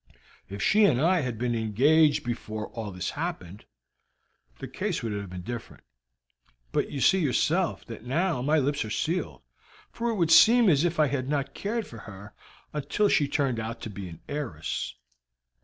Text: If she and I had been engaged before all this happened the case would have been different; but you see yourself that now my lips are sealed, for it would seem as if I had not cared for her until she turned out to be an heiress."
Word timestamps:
If 0.49 0.63
she 0.63 0.85
and 0.85 0.99
I 0.99 1.19
had 1.19 1.37
been 1.37 1.53
engaged 1.53 2.23
before 2.23 2.69
all 2.69 2.89
this 2.89 3.11
happened 3.11 3.65
the 4.57 4.67
case 4.67 5.03
would 5.03 5.13
have 5.13 5.29
been 5.29 5.43
different; 5.43 5.83
but 6.71 6.89
you 6.89 6.99
see 6.99 7.19
yourself 7.19 7.85
that 7.85 8.03
now 8.03 8.41
my 8.41 8.57
lips 8.57 8.83
are 8.83 8.89
sealed, 8.89 9.43
for 9.91 10.09
it 10.09 10.15
would 10.15 10.31
seem 10.31 10.69
as 10.71 10.83
if 10.85 10.99
I 10.99 11.05
had 11.05 11.29
not 11.29 11.53
cared 11.53 11.85
for 11.85 11.99
her 12.09 12.33
until 12.73 13.09
she 13.09 13.27
turned 13.27 13.59
out 13.59 13.79
to 13.81 13.91
be 13.91 14.09
an 14.09 14.21
heiress." 14.27 14.95